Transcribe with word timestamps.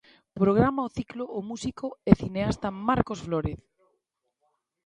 Programa 0.41 0.87
o 0.87 0.93
ciclo 0.97 1.25
o 1.37 1.41
músico 1.49 1.87
e 2.09 2.11
cineasta 2.21 2.67
Marcos 2.87 3.19
Flórez. 3.25 3.61